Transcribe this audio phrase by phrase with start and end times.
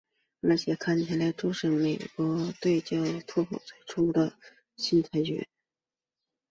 [0.41, 4.35] 而且看起来主审是被美国队教练所说服才做出
[4.75, 5.45] 新判决的。